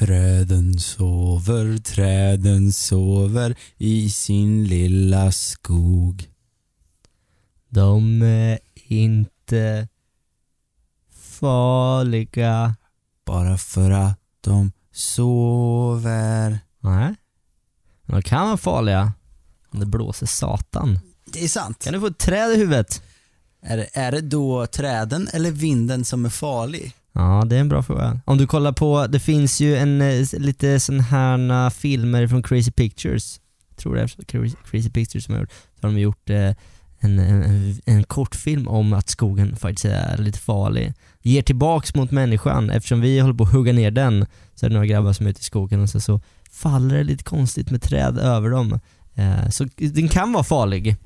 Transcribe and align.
Träden 0.00 0.78
sover, 0.78 1.78
träden 1.78 2.72
sover 2.72 3.56
i 3.78 4.10
sin 4.10 4.64
lilla 4.64 5.32
skog. 5.32 6.30
De 7.68 8.22
är 8.22 8.58
inte 8.74 9.88
farliga. 11.12 12.76
Bara 13.24 13.58
för 13.58 13.90
att 13.90 14.20
de 14.40 14.72
sover. 14.92 16.58
Nej. 16.80 17.14
Men 18.02 18.16
de 18.16 18.22
kan 18.22 18.46
vara 18.46 18.56
farliga 18.56 19.12
om 19.70 19.80
det 19.80 19.86
blåser 19.86 20.26
satan. 20.26 20.98
Det 21.24 21.44
är 21.44 21.48
sant. 21.48 21.84
Kan 21.84 21.92
du 21.92 22.00
få 22.00 22.06
ett 22.06 22.18
träd 22.18 22.50
i 22.50 22.56
huvudet? 22.56 23.02
Är 23.62 23.76
det, 23.76 23.88
är 23.92 24.12
det 24.12 24.20
då 24.20 24.66
träden 24.66 25.28
eller 25.32 25.50
vinden 25.50 26.04
som 26.04 26.24
är 26.24 26.30
farlig? 26.30 26.94
Ja, 27.12 27.44
det 27.46 27.56
är 27.56 27.60
en 27.60 27.68
bra 27.68 27.82
fråga. 27.82 28.20
Om 28.24 28.38
du 28.38 28.46
kollar 28.46 28.72
på, 28.72 29.06
det 29.06 29.20
finns 29.20 29.60
ju 29.60 29.76
en, 29.76 30.00
eh, 30.00 30.26
lite 30.32 30.80
sån 30.80 31.00
här 31.00 31.70
filmer 31.70 32.26
från 32.26 32.42
Crazy 32.42 32.70
Pictures, 32.70 33.40
jag 33.70 33.76
tror 33.76 33.94
det 33.94 34.00
är 34.02 34.06
Crazy- 34.06 34.56
Crazy 34.70 34.90
Pictures 34.90 35.24
som 35.24 35.34
har 35.34 35.40
gjort, 35.40 35.52
så 35.80 35.86
har 35.86 35.92
de 35.94 36.00
gjort 36.00 36.30
eh, 36.30 36.54
en, 37.02 37.18
en, 37.18 37.80
en 37.84 38.04
kortfilm 38.04 38.68
om 38.68 38.92
att 38.92 39.08
skogen 39.08 39.56
faktiskt 39.56 39.84
är 39.84 40.18
lite 40.18 40.38
farlig. 40.38 40.94
Ger 41.22 41.42
tillbaks 41.42 41.94
mot 41.94 42.10
människan, 42.10 42.70
eftersom 42.70 43.00
vi 43.00 43.20
håller 43.20 43.34
på 43.34 43.44
att 43.44 43.52
hugga 43.52 43.72
ner 43.72 43.90
den, 43.90 44.26
så 44.54 44.66
är 44.66 44.70
det 44.70 44.74
några 44.74 44.86
grabbar 44.86 45.12
som 45.12 45.26
är 45.26 45.30
ute 45.30 45.40
i 45.40 45.44
skogen 45.44 45.82
och 45.82 45.90
så, 45.90 46.00
så 46.00 46.20
faller 46.50 46.94
det 46.96 47.04
lite 47.04 47.24
konstigt 47.24 47.70
med 47.70 47.82
träd 47.82 48.18
över 48.18 48.50
dem. 48.50 48.80
Eh, 49.14 49.48
så 49.50 49.66
den 49.76 50.08
kan 50.08 50.32
vara 50.32 50.44
farlig. 50.44 50.96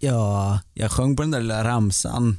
Ja, 0.00 0.60
jag 0.74 0.90
sjöng 0.90 1.16
på 1.16 1.22
den 1.22 1.30
där 1.30 1.40
lilla 1.40 1.64
ramsan. 1.64 2.38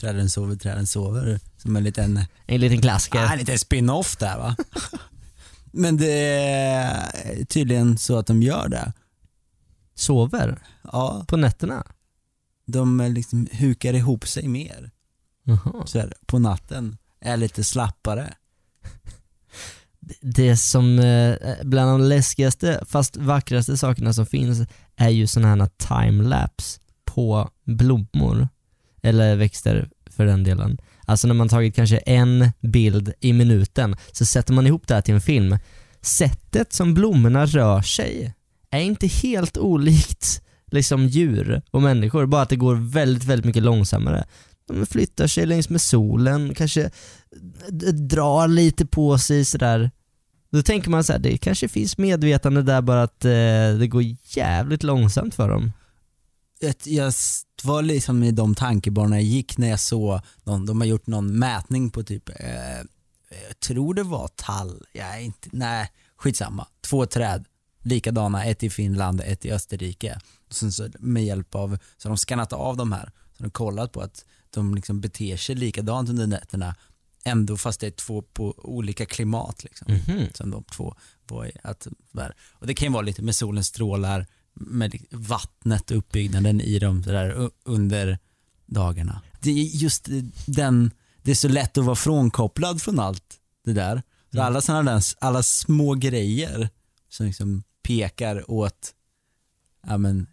Träden 0.00 0.30
sover, 0.30 0.56
träden 0.56 0.86
sover. 0.86 1.40
Som 1.58 1.76
en 1.76 1.84
liten, 1.84 2.24
En 2.46 2.60
liten 2.60 2.80
klassiker. 2.80 3.18
ah, 3.18 3.32
en 3.32 3.38
liten 3.38 3.58
spin-off 3.58 4.16
där 4.16 4.38
va. 4.38 4.56
Men 5.72 5.96
det 5.96 6.12
är 6.12 7.44
tydligen 7.44 7.98
så 7.98 8.18
att 8.18 8.26
de 8.26 8.42
gör 8.42 8.68
det. 8.68 8.92
Sover 9.94 10.58
Ja, 10.92 11.24
på 11.28 11.36
nätterna. 11.36 11.86
de 12.66 13.00
eh, 13.00 13.10
liksom 13.10 13.46
hukar 13.52 13.94
ihop 13.94 14.28
sig 14.28 14.48
mer 14.48 14.90
Jaha. 15.44 15.86
så 15.86 15.98
här, 15.98 16.12
på 16.26 16.38
natten. 16.38 16.96
Är 17.20 17.36
lite 17.36 17.64
slappare. 17.64 18.34
det 20.20 20.56
som 20.56 20.98
eh, 20.98 21.36
bland 21.64 21.90
de 22.00 22.08
läskigaste 22.08 22.84
fast 22.88 23.16
vackraste 23.16 23.78
sakerna 23.78 24.12
som 24.12 24.26
finns 24.26 24.68
är 24.96 25.08
ju 25.08 25.26
sådana 25.26 25.48
här 25.64 25.70
timelapse 25.76 26.80
på 27.04 27.50
blommor. 27.64 28.48
Eller 29.02 29.36
växter 29.36 29.90
för 30.10 30.26
den 30.26 30.44
delen. 30.44 30.78
Alltså 31.08 31.28
när 31.28 31.34
man 31.34 31.48
tagit 31.48 31.74
kanske 31.74 31.96
en 31.96 32.50
bild 32.60 33.12
i 33.20 33.32
minuten 33.32 33.96
så 34.12 34.26
sätter 34.26 34.52
man 34.52 34.66
ihop 34.66 34.88
det 34.88 34.94
här 34.94 35.00
till 35.00 35.14
en 35.14 35.20
film. 35.20 35.58
Sättet 36.00 36.72
som 36.72 36.94
blommorna 36.94 37.46
rör 37.46 37.82
sig 37.82 38.34
är 38.70 38.80
inte 38.80 39.06
helt 39.06 39.58
olikt 39.58 40.42
liksom 40.70 41.06
djur 41.06 41.62
och 41.70 41.82
människor, 41.82 42.26
bara 42.26 42.42
att 42.42 42.48
det 42.48 42.56
går 42.56 42.74
väldigt, 42.74 43.24
väldigt 43.24 43.44
mycket 43.46 43.62
långsammare. 43.62 44.24
De 44.68 44.86
flyttar 44.86 45.26
sig 45.26 45.46
längs 45.46 45.68
med 45.68 45.80
solen, 45.80 46.54
kanske 46.54 46.90
drar 47.92 48.48
lite 48.48 48.86
på 48.86 49.18
sig 49.18 49.44
sådär. 49.44 49.90
Då 50.52 50.62
tänker 50.62 50.90
man 50.90 51.04
så 51.04 51.12
här, 51.12 51.20
det 51.20 51.38
kanske 51.38 51.68
finns 51.68 51.98
medvetande 51.98 52.62
där 52.62 52.82
bara 52.82 53.02
att 53.02 53.24
eh, 53.24 53.78
det 53.78 53.88
går 53.88 54.04
jävligt 54.24 54.82
långsamt 54.82 55.34
för 55.34 55.48
dem. 55.48 55.72
Jag, 56.60 56.74
jag 56.84 57.14
var 57.64 57.82
liksom 57.82 58.22
i 58.22 58.30
de 58.30 58.54
tankebanorna 58.54 59.16
jag 59.16 59.24
gick 59.24 59.58
när 59.58 59.68
jag 59.68 59.80
såg 59.80 60.20
någon, 60.44 60.66
de 60.66 60.80
har 60.80 60.88
gjort 60.88 61.06
någon 61.06 61.38
mätning 61.38 61.90
på 61.90 62.02
typ, 62.02 62.28
eh, 62.28 62.78
jag 63.48 63.60
tror 63.60 63.94
det 63.94 64.02
var 64.02 64.28
tall, 64.28 64.86
jag 64.92 65.22
inte, 65.22 65.48
nej 65.52 65.90
skitsamma, 66.16 66.66
två 66.80 67.06
träd, 67.06 67.44
likadana, 67.82 68.44
ett 68.44 68.62
i 68.62 68.70
Finland, 68.70 69.20
ett 69.20 69.44
i 69.44 69.52
Österrike. 69.52 70.18
Och 70.48 70.54
sen 70.54 70.72
så 70.72 70.88
med 70.98 71.24
hjälp 71.24 71.54
av, 71.54 71.78
så 71.98 72.08
har 72.08 72.10
de 72.10 72.18
skannat 72.18 72.52
av 72.52 72.76
de 72.76 72.92
här, 72.92 73.12
så 73.36 73.42
har 73.42 73.46
de 73.46 73.50
kollat 73.50 73.92
på 73.92 74.00
att 74.00 74.24
de 74.50 74.74
liksom 74.74 75.00
beter 75.00 75.36
sig 75.36 75.54
likadant 75.54 76.08
under 76.08 76.26
nätterna, 76.26 76.74
ändå 77.24 77.56
fast 77.56 77.80
det 77.80 77.86
är 77.86 77.90
två 77.90 78.22
på 78.22 78.54
olika 78.58 79.06
klimat 79.06 79.64
liksom 79.64 79.92
Mhm. 79.92 80.26
som 80.34 80.50
de 80.50 80.64
två 80.64 80.94
var 81.28 81.46
i. 81.46 81.52
Att. 81.62 81.86
Och 82.50 82.66
det 82.66 82.74
kan 82.74 82.88
ju 82.88 82.92
vara 82.92 83.02
lite 83.02 83.22
med 83.22 83.34
solens 83.36 83.66
strålar, 83.66 84.26
med 84.60 84.94
vattnet 85.10 85.90
och 85.90 85.96
uppbyggnaden 85.96 86.60
i 86.60 86.78
dem 86.78 87.02
så 87.02 87.10
där, 87.10 87.50
under 87.64 88.18
dagarna. 88.66 89.22
Det 89.40 89.50
är 89.50 89.64
just 89.64 90.08
den, 90.46 90.90
det 91.22 91.30
är 91.30 91.34
så 91.34 91.48
lätt 91.48 91.78
att 91.78 91.84
vara 91.84 91.96
frånkopplad 91.96 92.82
från 92.82 92.98
allt 93.00 93.36
det 93.64 93.72
där. 93.72 94.02
Så 94.32 94.36
Mm. 94.38 94.46
alla 94.46 94.60
sådana 94.60 94.92
där, 94.92 95.02
alla 95.20 95.42
små 95.42 95.94
grejer 95.94 96.68
som 97.08 97.26
liksom 97.26 97.62
pekar 97.82 98.50
åt 98.50 98.94
ja, 99.86 99.98
men, 99.98 100.26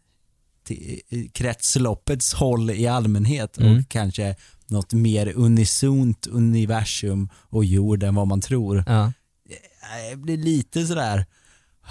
kretsloppets 1.34 2.34
håll 2.34 2.72
i 2.72 2.88
allmänhet 2.88 3.58
Mm. 3.58 3.78
och 3.78 3.90
kanske 3.90 4.36
något 4.68 4.94
mer 4.94 5.34
unisont 5.36 6.28
universum 6.28 7.30
och 7.36 7.66
jord 7.66 8.04
än 8.04 8.16
vad 8.16 8.28
man 8.28 8.42
tror. 8.42 8.84
Ja. 8.88 9.12
Jag 10.10 10.20
blir 10.20 10.38
lite 10.38 10.88
sådär, 10.88 11.26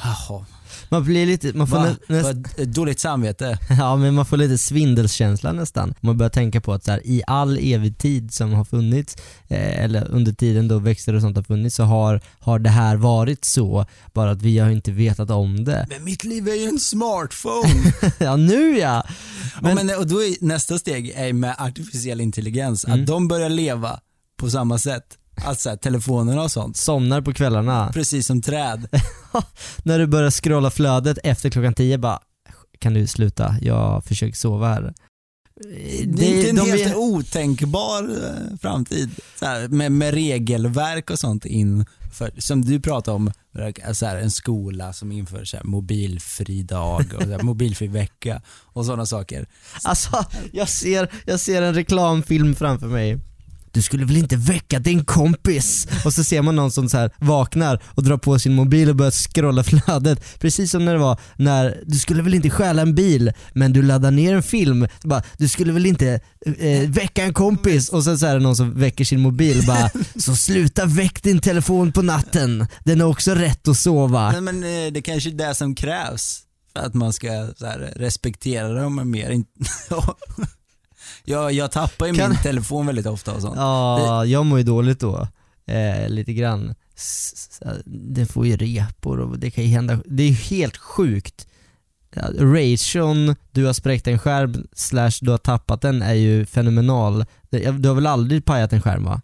jaha, 0.02 0.44
Man 0.88 1.04
blir 1.04 1.26
lite, 1.26 1.52
man 1.52 1.66
får 1.66 1.76
va? 1.76 1.96
näst, 2.08 2.56
dåligt 2.56 3.00
samvete. 3.00 3.58
ja, 3.78 3.96
men 3.96 4.14
man 4.14 4.26
får 4.26 4.36
lite 4.36 4.58
svindelskänsla 4.58 5.52
nästan. 5.52 5.94
Man 6.00 6.18
börjar 6.18 6.30
tänka 6.30 6.60
på 6.60 6.72
att 6.72 6.84
så 6.84 6.90
här, 6.90 7.00
i 7.06 7.22
all 7.26 7.58
evig 7.58 7.98
tid 7.98 8.34
som 8.34 8.52
har 8.52 8.64
funnits, 8.64 9.16
eh, 9.48 9.84
eller 9.84 10.08
under 10.10 10.32
tiden 10.32 10.68
då 10.68 10.78
växter 10.78 11.14
och 11.14 11.20
sånt 11.22 11.36
har 11.36 11.44
funnits, 11.44 11.76
så 11.76 11.82
har, 11.82 12.20
har 12.38 12.58
det 12.58 12.70
här 12.70 12.96
varit 12.96 13.44
så, 13.44 13.86
bara 14.12 14.30
att 14.30 14.42
vi 14.42 14.58
har 14.58 14.70
inte 14.70 14.92
vetat 14.92 15.30
om 15.30 15.64
det. 15.64 15.86
Men 15.90 16.04
mitt 16.04 16.24
liv 16.24 16.48
är 16.48 16.54
ju 16.54 16.68
en 16.68 16.78
smartphone. 16.80 17.92
ja, 18.18 18.36
nu 18.36 18.78
ja! 18.78 19.04
Men- 19.60 19.78
och, 19.78 19.84
men, 19.84 19.98
och 19.98 20.06
då 20.06 20.22
är 20.22 20.44
nästa 20.44 20.78
steg 20.78 21.10
är 21.16 21.32
med 21.32 21.54
artificiell 21.58 22.20
intelligens, 22.20 22.84
Mm. 22.84 23.00
att 23.00 23.06
de 23.06 23.28
börjar 23.28 23.48
leva 23.48 24.00
på 24.36 24.50
samma 24.50 24.78
sätt. 24.78 25.04
Alltså 25.44 25.68
här, 25.68 25.76
telefonerna 25.76 26.42
och 26.42 26.50
sånt. 26.50 26.76
Somnar 26.76 27.20
på 27.20 27.32
kvällarna. 27.32 27.90
Precis 27.94 28.26
som 28.26 28.42
träd. 28.42 28.88
När 29.82 29.98
du 29.98 30.06
börjar 30.06 30.30
scrolla 30.30 30.70
flödet 30.70 31.18
efter 31.24 31.50
klockan 31.50 31.74
10 31.74 31.98
bara, 31.98 32.18
kan 32.78 32.94
du 32.94 33.06
sluta? 33.06 33.56
Jag 33.62 34.04
försöker 34.04 34.36
sova 34.36 34.68
här. 34.68 34.94
Det 36.06 36.26
är 36.26 36.36
inte 36.36 36.50
en 36.50 36.56
de 36.56 36.70
helt 36.70 36.86
är- 36.92 36.96
otänkbar 36.96 38.02
eh, 38.02 38.56
framtid. 38.62 39.10
Så 39.38 39.46
här, 39.46 39.68
med, 39.68 39.92
med 39.92 40.14
regelverk 40.14 41.10
och 41.10 41.18
sånt 41.18 41.44
in, 41.44 41.86
för, 42.12 42.32
som 42.38 42.64
du 42.64 42.80
pratade 42.80 43.14
om, 43.14 43.32
så 43.92 44.06
här, 44.06 44.16
en 44.16 44.30
skola 44.30 44.92
som 44.92 45.12
inför 45.12 45.44
så 45.44 45.56
här, 45.56 45.64
mobilfri 45.64 46.62
dag 46.62 47.14
och 47.16 47.22
här, 47.22 47.38
mobilfri 47.42 47.86
vecka 47.86 48.42
och 48.64 48.84
sådana 48.86 49.06
saker. 49.06 49.48
Alltså, 49.82 50.24
jag 50.52 50.68
ser, 50.68 51.08
jag 51.26 51.40
ser 51.40 51.62
en 51.62 51.74
reklamfilm 51.74 52.54
framför 52.54 52.86
mig. 52.86 53.18
Du 53.74 53.82
skulle 53.82 54.04
väl 54.04 54.16
inte 54.16 54.36
väcka 54.36 54.78
din 54.78 55.04
kompis? 55.04 55.88
Och 56.04 56.12
så 56.12 56.24
ser 56.24 56.42
man 56.42 56.56
någon 56.56 56.70
som 56.70 56.88
så 56.88 56.98
här 56.98 57.10
vaknar 57.18 57.82
och 57.86 58.02
drar 58.02 58.16
på 58.16 58.38
sin 58.38 58.54
mobil 58.54 58.88
och 58.88 58.96
börjar 58.96 59.10
scrolla 59.10 59.64
flödet. 59.64 60.40
Precis 60.40 60.70
som 60.70 60.84
när 60.84 60.92
det 60.92 60.98
var 60.98 61.20
när, 61.36 61.82
du 61.86 61.98
skulle 61.98 62.22
väl 62.22 62.34
inte 62.34 62.50
stjäla 62.50 62.82
en 62.82 62.94
bil, 62.94 63.32
men 63.52 63.72
du 63.72 63.82
laddar 63.82 64.10
ner 64.10 64.34
en 64.34 64.42
film. 64.42 64.88
Bara, 65.02 65.22
du 65.38 65.48
skulle 65.48 65.72
väl 65.72 65.86
inte 65.86 66.20
eh, 66.58 66.88
väcka 66.88 67.24
en 67.24 67.34
kompis? 67.34 67.88
Och 67.88 68.04
sen 68.04 68.18
så 68.18 68.26
är 68.26 68.34
det 68.34 68.40
någon 68.40 68.56
som 68.56 68.78
väcker 68.78 69.04
sin 69.04 69.20
mobil 69.20 69.58
och 69.58 69.64
bara, 69.64 69.90
så 70.16 70.36
sluta 70.36 70.86
väck 70.86 71.22
din 71.22 71.40
telefon 71.40 71.92
på 71.92 72.02
natten. 72.02 72.66
Den 72.84 73.00
är 73.00 73.04
också 73.04 73.34
rätt 73.34 73.68
att 73.68 73.78
sova. 73.78 74.32
Men, 74.32 74.44
men 74.44 74.64
eh, 74.86 74.92
det 74.92 75.02
kanske 75.02 75.30
är 75.30 75.34
det 75.34 75.54
som 75.54 75.74
krävs 75.74 76.40
för 76.72 76.86
att 76.86 76.94
man 76.94 77.12
ska 77.12 77.30
här, 77.30 77.92
respektera 77.96 78.72
dem 78.72 79.10
mer. 79.10 79.30
Jag, 81.24 81.52
jag 81.52 81.70
tappar 81.72 82.06
ju 82.06 82.14
Kan- 82.14 82.30
min 82.30 82.38
telefon 82.38 82.86
väldigt 82.86 83.06
ofta 83.06 83.32
och 83.34 83.40
sånt. 83.42 83.56
Ja, 83.56 84.24
jag 84.24 84.46
mår 84.46 84.58
ju 84.58 84.64
dåligt 84.64 85.00
då. 85.00 85.28
Eh, 85.66 86.08
lite 86.08 86.32
grann. 86.32 86.74
Den 87.84 88.26
får 88.26 88.46
ju 88.46 88.56
repor 88.56 89.20
och 89.20 89.38
det 89.38 89.50
kan 89.50 89.64
ju 89.64 89.70
hända. 89.70 89.98
Det 90.06 90.22
är 90.22 90.32
helt 90.32 90.76
sjukt. 90.76 91.46
Ration, 92.38 93.36
du 93.52 93.64
har 93.66 93.72
spräckt 93.72 94.06
en 94.06 94.18
skärm, 94.18 94.66
slash 94.72 95.10
du 95.20 95.30
har 95.30 95.38
tappat 95.38 95.80
den 95.80 96.02
är 96.02 96.14
ju 96.14 96.46
fenomenal. 96.46 97.24
Det- 97.50 97.70
Du 97.70 97.88
har 97.88 97.94
väl 97.94 98.06
aldrig 98.06 98.44
pajat 98.44 98.72
en 98.72 98.82
skärm 98.82 99.04
va? 99.04 99.20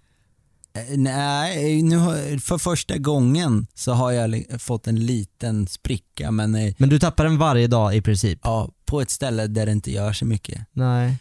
Eh, 0.75 0.96
Nej, 0.99 1.82
nu 1.82 1.96
har, 1.96 2.38
för 2.38 2.58
första 2.58 2.99
gången 2.99 3.66
så 3.75 3.93
har 3.93 4.12
jag 4.12 4.44
fått 4.58 4.87
en 4.87 5.06
liten 5.06 5.66
spricka 5.66 6.31
men 6.31 6.55
eh, 6.55 6.75
Men 6.78 6.88
du 6.88 6.99
tappar 6.99 7.25
den 7.25 7.38
varje 7.38 7.66
dag 7.66 7.96
i 7.96 8.02
princip? 8.02 8.38
ja, 8.43 8.69
på 8.84 9.00
ett 9.00 9.10
ställe 9.10 9.46
där 9.46 9.66
det 9.66 9.72
inte 9.72 9.90
gör 9.93 10.12
så 10.12 10.25
mycket. 10.25 10.60
Nej. 10.72 11.16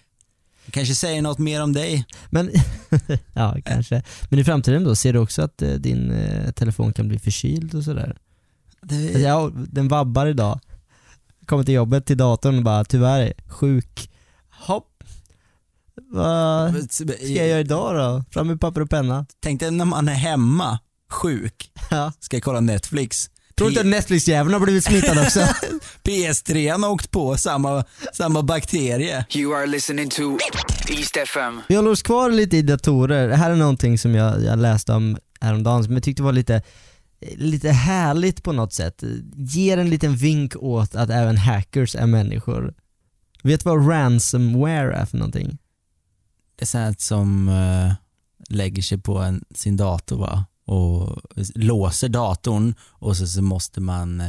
Kanske 0.71 0.95
säger 0.95 1.21
något 1.21 1.39
mer 1.39 1.63
om 1.63 1.74
dig. 1.74 2.06
Men, 2.30 2.51
ja 3.33 3.56
kanske. 3.66 4.04
Men 4.30 4.39
i 4.39 4.44
framtiden 4.44 4.83
då, 4.83 4.95
ser 4.95 5.13
du 5.13 5.19
också 5.19 5.42
att 5.42 5.62
eh, 5.62 5.69
din 5.69 6.12
eh, 6.12 6.51
telefon 6.51 6.94
kan 6.94 7.07
bli 7.07 7.19
förkyld 7.19 7.75
och 7.75 7.83
sådär? 7.83 8.18
Det, 8.81 8.95
Ja, 8.95 9.51
den 9.54 9.88
vabbar 9.88 10.25
idag. 10.25 10.60
Kommer 11.45 11.63
till 11.63 11.74
jobbet, 11.74 12.06
till 12.06 12.18
datorn 12.18 12.57
och 12.57 12.63
bara 12.63 12.86
tyvärr, 12.86 13.33
sjuk. 13.48 14.12
Hopp. 14.50 15.04
Vad 16.12 16.92
ska 16.92 17.06
jag 17.24 17.48
göra 17.48 17.60
idag 17.60 17.95
då? 17.95 18.24
Fram 18.31 18.48
med 18.48 18.62
papper 18.62 18.81
och 18.81 18.89
penna. 18.89 19.25
Tänk 19.39 19.60
dig 19.60 19.72
när 19.72 19.86
man 19.86 20.10
är 20.10 20.13
hemma 20.13 20.80
sjuk, 21.10 21.72
ska 22.19 22.36
jag 22.36 22.44
kolla 22.44 22.60
Netflix. 22.60 23.30
Tror 23.60 23.68
du 23.68 23.72
inte 23.72 23.82
att 23.82 23.88
Netflix-jäveln 23.88 24.54
har 24.54 24.60
blivit 24.60 24.84
smittad 24.84 25.20
också? 25.20 25.40
PS3 26.04 26.82
har 26.82 26.90
åkt 26.90 27.12
på 27.12 27.38
samma, 27.38 27.84
samma 28.14 28.44
bakterie. 28.44 29.26
You 29.36 29.56
are 29.56 29.68
listening 29.68 30.10
to 30.10 30.38
East 30.90 31.18
FM. 31.18 31.62
Vi 31.68 31.76
håller 31.76 31.92
oss 31.92 32.02
kvar 32.02 32.32
lite 32.32 32.58
i 32.58 32.62
datorer. 32.62 33.28
Det 33.28 33.36
här 33.36 33.52
är 33.52 33.56
någonting 33.56 33.98
som 33.98 34.16
jag, 34.16 34.44
jag 34.44 34.60
läste 34.60 34.94
om 34.94 35.18
häromdagen 35.42 35.84
som 35.84 35.94
jag 35.94 36.04
tyckte 36.04 36.24
var 36.24 36.32
lite, 36.32 36.62
lite 37.36 37.70
härligt 37.70 38.44
på 38.44 38.52
något 38.52 38.74
sätt. 38.74 39.04
Ger 39.36 39.78
en 39.78 39.90
liten 39.90 40.16
vink 40.16 40.56
åt 40.56 40.96
att 40.96 41.10
även 41.10 41.38
hackers 41.38 41.96
är 41.96 42.06
människor. 42.06 42.74
Vet 43.44 43.64
du 43.64 43.70
vad 43.70 43.90
ransomware 43.90 44.94
är 44.94 45.06
för 45.06 45.18
någonting? 45.18 45.58
Det 46.56 46.64
är 46.64 46.68
sånt 46.68 47.02
som 47.02 47.50
eh, 47.50 47.94
lägger 48.50 48.82
sig 48.82 48.98
på 48.98 49.18
en, 49.18 49.44
sin 49.56 49.78
dator 49.78 50.18
va? 50.18 50.46
Och 50.69 51.21
låser 51.56 52.10
datorn 52.10 52.74
och 52.89 53.18
så, 53.18 53.27
så 53.27 53.42
måste 53.42 53.81
man 53.81 54.21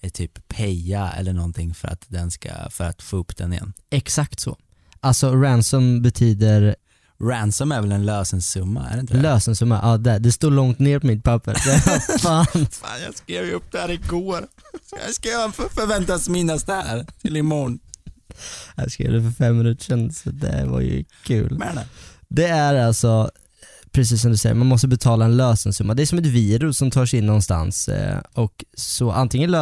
eh, 0.00 0.10
typ 0.10 0.48
peja 0.48 1.12
eller 1.12 1.32
någonting 1.32 1.74
för 1.74 1.88
att, 1.88 2.04
den 2.08 2.30
ska, 2.30 2.50
för 2.70 2.84
att 2.84 3.02
få 3.02 3.16
upp 3.16 3.36
den 3.36 3.52
igen. 3.52 3.72
Exakt 3.90 4.40
så. 4.40 4.56
Alltså 5.00 5.34
ransom 5.34 6.02
betyder 6.02 6.76
Ransom 7.20 7.72
är 7.72 7.80
väl 7.80 7.92
en 7.92 8.06
lösensumma? 8.06 8.88
Är 8.88 8.94
det 8.94 9.00
inte 9.00 9.14
det? 9.14 9.22
lösensumma. 9.22 9.80
Ja, 9.82 9.96
där. 9.96 10.18
det 10.18 10.32
står 10.32 10.50
långt 10.50 10.78
ner 10.78 10.98
på 10.98 11.06
mitt 11.06 11.24
papper. 11.24 11.52
Det- 11.52 12.18
Fan. 12.20 12.46
Fan, 12.70 13.02
jag 13.06 13.16
skrev 13.16 13.44
ju 13.44 13.52
upp 13.52 13.72
det 13.72 13.78
här 13.78 13.90
igår. 13.90 14.46
Jag 15.06 15.14
ska 15.14 15.28
jag 15.28 15.54
för, 15.54 15.68
förväntas 15.68 16.28
minnas 16.28 16.64
det 16.64 16.72
här 16.72 17.06
till 17.22 17.36
imorgon. 17.36 17.78
Jag 18.76 18.92
skrev 18.92 19.12
det 19.12 19.22
för 19.22 19.30
fem 19.30 19.58
minuter 19.58 19.84
sedan 19.84 20.12
så 20.12 20.30
det 20.30 20.66
var 20.66 20.80
ju 20.80 21.04
kul. 21.24 21.58
Men, 21.58 21.78
Det 22.28 22.46
är 22.46 22.74
alltså, 22.74 23.30
precis 23.92 24.22
som 24.22 24.30
du 24.30 24.36
säger, 24.36 24.54
man 24.54 24.66
måste 24.66 24.88
betala 24.88 25.24
en 25.24 25.36
lösensumma. 25.36 25.94
Det 25.94 26.02
är 26.02 26.06
som 26.06 26.18
ett 26.18 26.26
virus 26.26 26.78
som 26.78 26.90
tar 26.90 27.06
sig 27.06 27.18
in 27.18 27.26
någonstans 27.26 27.88
eh, 27.88 28.18
och 28.34 28.64
så 28.76 29.10
antingen 29.10 29.56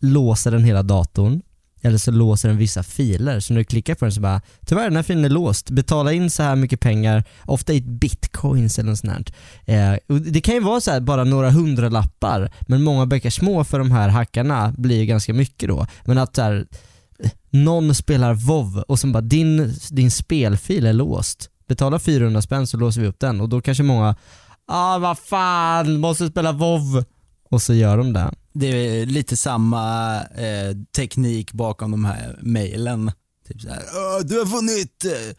låser 0.00 0.50
den 0.50 0.64
hela 0.64 0.82
datorn 0.82 1.42
eller 1.82 1.98
så 1.98 2.10
låser 2.10 2.48
den 2.48 2.58
vissa 2.58 2.82
filer. 2.82 3.40
Så 3.40 3.52
när 3.52 3.58
du 3.60 3.64
klickar 3.64 3.94
på 3.94 4.04
den 4.04 4.12
så 4.12 4.20
bara, 4.20 4.40
tyvärr 4.66 4.84
den 4.84 4.96
här 4.96 5.02
filen 5.02 5.24
är 5.24 5.28
låst, 5.28 5.70
betala 5.70 6.12
in 6.12 6.30
så 6.30 6.42
här 6.42 6.56
mycket 6.56 6.80
pengar, 6.80 7.24
ofta 7.44 7.72
i 7.72 7.80
bitcoins 7.80 8.78
eller 8.78 8.90
något 8.90 8.98
sånt 8.98 9.30
här. 9.66 9.92
Eh, 9.94 10.18
Det 10.20 10.40
kan 10.40 10.54
ju 10.54 10.60
vara 10.60 10.80
så 10.80 10.90
här 10.90 11.00
bara 11.00 11.24
några 11.24 11.50
hundralappar, 11.50 12.52
men 12.60 12.82
många 12.82 13.06
bäckar 13.06 13.30
små 13.30 13.64
för 13.64 13.78
de 13.78 13.90
här 13.90 14.08
hackarna 14.08 14.74
blir 14.78 14.96
ju 14.98 15.06
ganska 15.06 15.34
mycket 15.34 15.68
då. 15.68 15.86
Men 16.04 16.18
att 16.18 16.36
så 16.36 16.42
här, 16.42 16.66
eh, 17.24 17.30
någon 17.50 17.94
spelar 17.94 18.34
WoW 18.34 18.78
och 18.88 18.98
som 18.98 19.12
bara 19.12 19.20
din, 19.20 19.74
din 19.90 20.10
spelfil 20.10 20.86
är 20.86 20.92
låst. 20.92 21.50
Betala 21.68 21.98
400 21.98 22.42
spänn 22.42 22.66
så 22.66 22.76
låser 22.76 23.00
vi 23.00 23.06
upp 23.06 23.20
den 23.20 23.40
och 23.40 23.48
då 23.48 23.60
kanske 23.60 23.82
många 23.82 24.16
ah 24.66 24.98
vad 24.98 25.18
fan, 25.18 26.00
måste 26.00 26.26
spela 26.28 26.52
WoW 26.52 27.04
och 27.50 27.62
så 27.62 27.74
gör 27.74 27.98
de 27.98 28.12
det. 28.12 28.34
det 28.52 28.66
är 28.66 29.06
lite 29.06 29.36
samma 29.36 30.14
eh, 30.20 30.76
teknik 30.96 31.52
bakom 31.52 31.90
de 31.90 32.04
här 32.04 32.38
mejlen. 32.42 33.12
Typ 33.48 33.60
så 33.60 33.68
här, 33.68 33.78
ah, 33.78 34.22
du 34.22 34.38
har 34.38 34.46
vunnit 34.46 35.04
eh, 35.04 35.36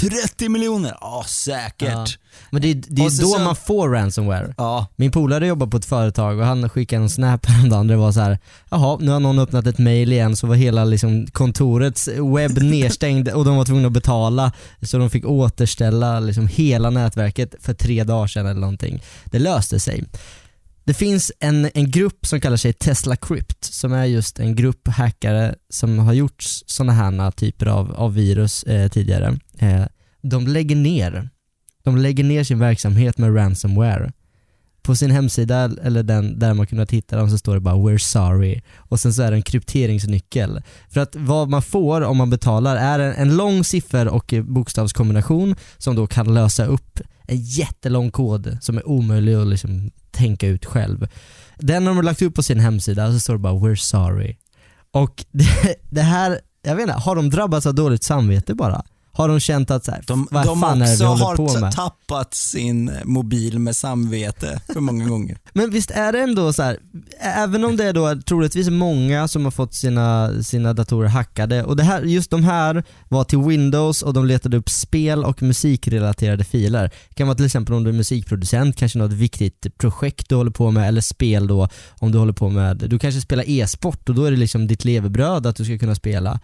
30 0.00 0.48
miljoner. 0.48 0.96
Ja, 1.00 1.24
säkert. 1.28 2.18
Men 2.50 2.62
det, 2.62 2.74
det 2.74 3.04
är 3.04 3.10
så- 3.10 3.22
då 3.22 3.28
så- 3.28 3.38
man 3.40 3.56
får 3.56 3.88
ransomware. 3.88 4.54
Ja. 4.58 4.86
Min 4.96 5.10
polare 5.10 5.46
jobbar 5.46 5.66
på 5.66 5.76
ett 5.76 5.84
företag 5.84 6.38
och 6.38 6.44
han 6.46 6.68
skickade 6.68 7.02
en 7.02 7.10
snap 7.10 7.46
häromdagen 7.48 7.86
där 7.86 7.94
det 7.94 8.00
var 8.00 8.12
så 8.12 8.20
här, 8.20 8.38
jaha 8.70 8.98
nu 9.00 9.10
har 9.10 9.20
någon 9.20 9.38
öppnat 9.38 9.66
ett 9.66 9.78
mail 9.78 10.12
igen 10.12 10.36
så 10.36 10.46
var 10.46 10.54
hela 10.54 10.84
liksom 10.84 11.26
kontorets 11.26 12.08
webb 12.08 12.58
nedstängd 12.62 13.28
och 13.28 13.44
de 13.44 13.56
var 13.56 13.64
tvungna 13.64 13.86
att 13.86 13.92
betala 13.92 14.52
så 14.82 14.98
de 14.98 15.10
fick 15.10 15.24
återställa 15.26 16.20
liksom 16.20 16.46
hela 16.48 16.90
nätverket 16.90 17.54
för 17.60 17.74
tre 17.74 18.04
dagar 18.04 18.26
sedan 18.26 18.46
eller 18.46 18.60
någonting. 18.60 19.02
Det 19.24 19.38
löste 19.38 19.80
sig. 19.80 20.04
Det 20.84 20.94
finns 20.94 21.32
en, 21.40 21.70
en 21.74 21.90
grupp 21.90 22.26
som 22.26 22.40
kallar 22.40 22.56
sig 22.56 22.72
Tesla 22.72 23.16
Crypt 23.16 23.64
som 23.64 23.92
är 23.92 24.04
just 24.04 24.38
en 24.38 24.56
grupp 24.56 24.88
hackare 24.88 25.54
som 25.68 25.98
har 25.98 26.12
gjort 26.12 26.42
sådana 26.66 26.92
här 26.92 27.30
typer 27.30 27.66
av, 27.66 27.92
av 27.92 28.14
virus 28.14 28.62
eh, 28.62 28.88
tidigare. 28.88 29.38
Eh, 29.58 29.84
de 30.22 30.46
lägger 30.46 30.76
ner 30.76 31.30
de 31.84 31.96
lägger 31.96 32.24
ner 32.24 32.44
sin 32.44 32.58
verksamhet 32.58 33.18
med 33.18 33.36
ransomware. 33.36 34.12
På 34.82 34.94
sin 34.96 35.10
hemsida, 35.10 35.70
eller 35.82 36.02
den 36.02 36.38
där 36.38 36.54
man 36.54 36.66
kunnat 36.66 36.90
hitta 36.90 37.16
dem, 37.16 37.30
så 37.30 37.38
står 37.38 37.54
det 37.54 37.60
bara 37.60 37.74
“We're 37.74 37.98
sorry” 37.98 38.60
och 38.76 39.00
sen 39.00 39.14
så 39.14 39.22
är 39.22 39.30
det 39.30 39.36
en 39.36 39.42
krypteringsnyckel. 39.42 40.62
För 40.88 41.00
att 41.00 41.16
vad 41.16 41.48
man 41.48 41.62
får 41.62 42.00
om 42.00 42.16
man 42.16 42.30
betalar 42.30 42.76
är 42.76 42.98
en, 42.98 43.14
en 43.14 43.36
lång 43.36 43.64
siffer 43.64 44.08
och 44.08 44.34
bokstavskombination 44.42 45.54
som 45.78 45.96
då 45.96 46.06
kan 46.06 46.34
lösa 46.34 46.64
upp 46.64 47.00
en 47.26 47.36
jättelång 47.36 48.10
kod 48.10 48.58
som 48.60 48.76
är 48.76 48.88
omöjlig 48.88 49.34
att 49.34 49.46
liksom 49.46 49.90
tänka 50.12 50.46
ut 50.46 50.64
själv. 50.64 51.08
Den 51.58 51.86
har 51.86 51.94
de 51.94 52.04
lagt 52.04 52.22
upp 52.22 52.34
på 52.34 52.42
sin 52.42 52.60
hemsida 52.60 53.12
så 53.12 53.20
står 53.20 53.32
det 53.34 53.38
bara 53.38 53.54
“We're 53.54 53.74
sorry”. 53.74 54.36
Och 54.90 55.24
det, 55.32 55.74
det 55.90 56.02
här, 56.02 56.40
jag 56.62 56.76
vet 56.76 56.82
inte, 56.82 57.00
har 57.00 57.16
de 57.16 57.30
drabbats 57.30 57.66
av 57.66 57.74
dåligt 57.74 58.02
samvete 58.02 58.54
bara? 58.54 58.82
Har 59.14 59.28
de 59.28 59.40
känt 59.40 59.70
att 59.70 59.84
så 59.84 59.90
här, 59.90 60.04
De, 60.06 60.28
vad 60.30 60.46
de 60.46 60.60
fan 60.60 60.82
är 60.82 60.86
det 60.86 60.90
vi 60.90 60.94
också 60.94 61.04
håller 61.04 61.26
har 61.26 61.36
på 61.36 61.60
med? 61.60 61.72
tappat 61.72 62.34
sin 62.34 62.90
mobil 63.04 63.58
med 63.58 63.76
samvete 63.76 64.60
för 64.72 64.80
många 64.80 65.08
gånger. 65.08 65.38
Men 65.52 65.70
visst 65.70 65.90
är 65.90 66.12
det 66.12 66.20
ändå 66.20 66.52
så 66.52 66.62
här, 66.62 66.78
även 67.20 67.64
om 67.64 67.76
det 67.76 67.84
är 67.84 67.92
då 67.92 68.20
troligtvis 68.26 68.68
många 68.70 69.28
som 69.28 69.44
har 69.44 69.50
fått 69.50 69.74
sina, 69.74 70.30
sina 70.42 70.72
datorer 70.72 71.08
hackade 71.08 71.64
och 71.64 71.76
det 71.76 71.82
här, 71.82 72.02
just 72.02 72.30
de 72.30 72.44
här 72.44 72.84
var 73.08 73.24
till 73.24 73.38
Windows 73.38 74.02
och 74.02 74.12
de 74.14 74.26
letade 74.26 74.56
upp 74.56 74.70
spel 74.70 75.24
och 75.24 75.42
musikrelaterade 75.42 76.44
filer. 76.44 76.90
Det 77.08 77.14
kan 77.14 77.26
vara 77.26 77.36
till 77.36 77.46
exempel 77.46 77.74
om 77.74 77.84
du 77.84 77.90
är 77.90 77.94
musikproducent, 77.94 78.76
kanske 78.76 78.98
något 78.98 79.12
viktigt 79.12 79.78
projekt 79.78 80.28
du 80.28 80.34
håller 80.34 80.50
på 80.50 80.70
med 80.70 80.88
eller 80.88 81.00
spel 81.00 81.46
då 81.46 81.68
om 81.98 82.12
du 82.12 82.18
håller 82.18 82.32
på 82.32 82.48
med, 82.48 82.76
du 82.76 82.98
kanske 82.98 83.20
spelar 83.20 83.44
e-sport 83.50 84.08
och 84.08 84.14
då 84.14 84.24
är 84.24 84.30
det 84.30 84.36
liksom 84.36 84.66
ditt 84.66 84.84
levebröd 84.84 85.46
att 85.46 85.56
du 85.56 85.64
ska 85.64 85.78
kunna 85.78 85.94
spela. 85.94 86.40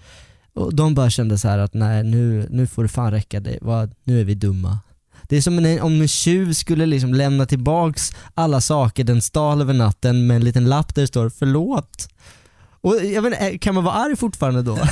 Och 0.58 0.74
de 0.74 0.94
bara 0.94 1.10
kände 1.10 1.38
så 1.38 1.48
här 1.48 1.58
att 1.58 1.74
nej 1.74 2.02
nu, 2.04 2.46
nu 2.50 2.66
får 2.66 2.82
det 2.82 2.88
fan 2.88 3.10
räcka, 3.10 3.40
det, 3.40 3.58
vad, 3.62 3.94
nu 4.04 4.20
är 4.20 4.24
vi 4.24 4.34
dumma. 4.34 4.78
Det 5.28 5.36
är 5.36 5.40
som 5.40 5.58
en, 5.58 5.80
om 5.80 6.00
en 6.00 6.08
tjuv 6.08 6.52
skulle 6.52 6.86
liksom 6.86 7.14
lämna 7.14 7.46
tillbaks 7.46 8.12
alla 8.34 8.60
saker 8.60 9.04
den 9.04 9.22
stal 9.22 9.60
över 9.60 9.74
natten 9.74 10.26
med 10.26 10.36
en 10.36 10.44
liten 10.44 10.64
lapp 10.68 10.94
där 10.94 11.02
det 11.02 11.08
står 11.08 11.28
förlåt. 11.30 12.08
Och 12.80 12.94
jag 13.04 13.22
vet, 13.22 13.32
inte, 13.32 13.58
kan 13.58 13.74
man 13.74 13.84
vara 13.84 13.94
arg 13.94 14.16
fortfarande 14.16 14.62
då? 14.62 14.78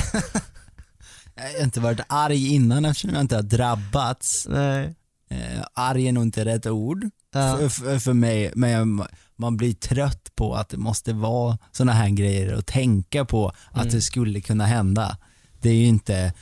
Jag 1.35 1.57
har 1.59 1.63
inte 1.63 1.79
varit 1.79 1.99
arg 2.09 2.53
innan 2.53 2.85
eftersom 2.85 3.09
jag 3.09 3.21
inte 3.21 3.35
har 3.35 3.43
drabbats. 3.43 4.47
Nej. 4.49 4.95
Eh, 5.29 5.63
arg 5.73 6.07
är 6.07 6.11
nog 6.11 6.23
inte 6.23 6.45
rätt 6.45 6.65
ord 6.65 7.05
Ja. 7.33 7.57
för, 7.57 7.69
för, 7.69 7.99
för 7.99 8.13
mig, 8.13 8.51
men 8.55 9.03
man 9.35 9.57
blir 9.57 9.73
trött 9.73 10.31
på 10.35 10.55
att 10.55 10.69
det 10.69 10.77
måste 10.77 11.13
vara 11.13 11.57
sådana 11.71 11.91
här 11.93 12.09
grejer 12.09 12.53
och 12.53 12.65
tänka 12.65 13.25
på 13.25 13.47
att 13.71 13.81
Mm. 13.81 13.93
det 13.93 14.01
skulle 14.01 14.41
kunna 14.41 14.65
hända. 14.65 15.17
Det 15.61 15.69
är 15.69 15.73
ju 15.75 15.85
inte, 15.85 16.33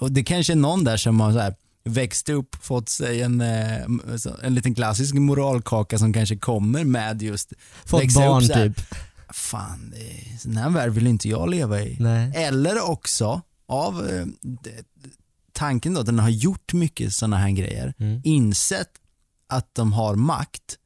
och 0.00 0.12
det 0.12 0.24
kanske 0.24 0.52
är 0.52 0.56
någon 0.56 0.84
där 0.84 0.96
som 0.96 1.20
har 1.20 1.32
så 1.32 1.38
här, 1.38 1.54
växt 1.84 2.28
upp, 2.28 2.56
fått 2.64 2.88
sig 2.88 3.22
en, 3.22 3.40
eh, 3.40 3.82
en 4.42 4.54
liten 4.54 4.74
klassisk 4.74 5.14
moralkaka 5.14 5.98
som 5.98 6.12
kanske 6.12 6.36
kommer 6.36 6.84
med 6.84 7.22
just 7.22 7.52
Fått 7.84 8.04
upp 8.04 8.14
barn 8.14 8.44
här, 8.44 8.68
typ. 8.68 8.80
fan, 9.34 9.94
sån 10.40 10.56
här 10.56 10.70
värld 10.70 10.90
vill 10.90 11.06
inte 11.06 11.28
jag 11.28 11.50
leva 11.50 11.80
i. 11.82 11.96
Nej. 12.00 12.32
Eller 12.36 12.90
också 12.90 13.42
av 13.66 14.08
eh, 14.10 14.26
tanken 15.52 15.94
då 15.94 16.00
att 16.00 16.06
den 16.06 16.18
har 16.18 16.28
gjort 16.28 16.72
mycket 16.72 17.12
sådana 17.14 17.36
här 17.36 17.50
grejer, 17.50 17.94
Mm. 17.98 18.20
insett 18.24 18.90
att 19.46 19.74
de 19.74 19.92
har 19.92 20.14
makt, 20.14 20.78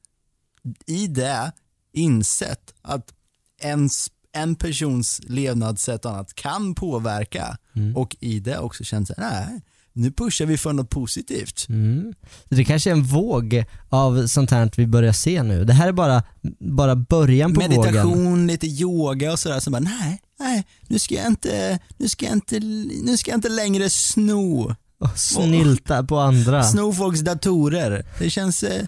i 0.86 1.06
det 1.06 1.52
insett 1.92 2.74
att 2.82 3.12
ens, 3.60 4.10
en 4.36 4.54
persons 4.54 5.20
levnadssätt 5.26 6.04
och 6.04 6.10
annat 6.10 6.34
kan 6.34 6.74
påverka 6.74 7.56
Mm. 7.76 7.96
och 7.96 8.16
i 8.20 8.40
det 8.40 8.58
också 8.58 8.84
känt 8.84 9.10
att 9.10 9.18
nej, 9.18 9.60
nu 9.92 10.10
pushar 10.10 10.46
vi 10.46 10.58
för 10.58 10.72
något 10.72 10.90
positivt. 10.90 11.66
Mm. 11.68 12.14
Det 12.48 12.64
kanske 12.64 12.90
är 12.90 12.92
en 12.92 13.02
våg 13.02 13.64
av 13.88 14.26
sånt 14.26 14.50
här 14.50 14.70
vi 14.76 14.86
börjar 14.86 15.12
se 15.12 15.42
nu. 15.42 15.64
Det 15.64 15.72
här 15.72 15.88
är 15.88 15.92
bara, 15.92 16.22
bara 16.60 16.96
början 16.96 17.54
på 17.54 17.60
vågen. 17.60 17.80
Meditation, 17.80 18.46
lite 18.46 18.66
yoga 18.66 19.32
och 19.32 19.38
sådär, 19.38 19.60
så 19.60 19.70
bara 19.70 19.80
nej, 19.80 20.20
nej, 20.38 20.66
nu 20.88 20.98
ska 20.98 21.14
jag 21.14 21.26
inte, 21.26 21.78
nu 21.96 22.08
ska 22.08 22.26
jag 22.26 22.34
inte, 22.34 22.60
nu 23.04 23.16
ska 23.16 23.30
jag 23.30 23.38
inte 23.38 23.48
längre 23.48 23.90
sno 23.90 24.74
Och 24.98 25.18
snylta 25.18 26.02
på 26.04 26.18
andra. 26.18 26.62
Sno 26.62 26.92
folks 26.92 27.20
datorer. 27.20 28.06
Det 28.18 28.30
känns 28.30 28.62
eh, 28.62 28.84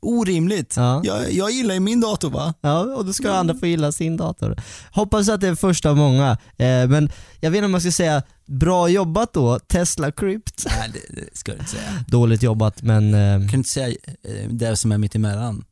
orimligt. 0.00 0.74
Ja. 0.76 1.00
Jag, 1.04 1.32
jag 1.32 1.50
gillar 1.50 1.74
ju 1.74 1.80
min 1.80 2.00
dator 2.00 2.30
va? 2.30 2.54
Ja, 2.60 2.80
och 2.80 3.04
då 3.04 3.12
ska 3.12 3.32
andra 3.32 3.54
få 3.54 3.66
gilla 3.66 3.92
sin 3.92 4.16
dator. 4.16 4.56
Hoppas 4.92 5.28
att 5.28 5.40
det 5.40 5.48
är 5.48 5.54
första 5.54 5.90
av 5.90 5.96
många. 5.96 6.30
Eh, 6.56 6.88
men 6.88 7.10
jag 7.40 7.50
vet 7.50 7.58
inte 7.58 7.64
om 7.64 7.72
man 7.72 7.80
ska 7.80 7.92
säga 7.92 8.22
bra 8.46 8.88
jobbat 8.88 9.32
då, 9.32 9.58
Tesla 9.58 10.12
Crypt. 10.12 10.66
Nej 10.66 10.90
det, 10.92 11.20
det 11.20 11.36
ska 11.36 11.52
jag 11.52 11.60
inte 11.60 11.70
säga. 11.70 12.04
Dåligt 12.08 12.42
jobbat 12.42 12.82
men 12.82 13.14
eh, 13.14 13.48
kan 13.50 13.54
inte 13.58 13.68
säga 13.70 13.96
eh, 14.24 14.48
det 14.50 14.76
som 14.76 14.92
är 14.92 14.98
mitt 14.98 15.14
emellan. 15.14 15.64